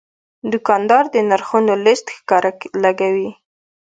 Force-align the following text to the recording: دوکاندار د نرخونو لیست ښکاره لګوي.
دوکاندار 0.51 1.03
د 1.13 1.15
نرخونو 1.29 1.73
لیست 1.85 2.07
ښکاره 2.15 2.51
لګوي. 2.83 3.29